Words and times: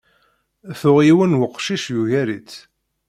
Tuɣ 0.79 0.97
yiwen 1.05 1.33
n 1.35 1.39
weqcic 1.39 1.85
yugar-itt. 1.93 2.53